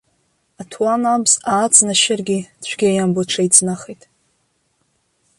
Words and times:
Аҭуан 0.61 1.03
абз 1.15 1.31
ааҵнашьыргьы 1.51 2.39
цәгьа 2.65 2.89
иамбо 2.91 3.21
аҽыҩеиҵнахит. 3.23 4.01